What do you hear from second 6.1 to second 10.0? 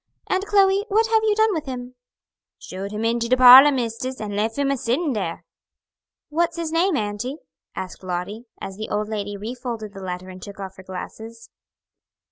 "What's his name, auntie?" asked Lottie, as the old lady refolded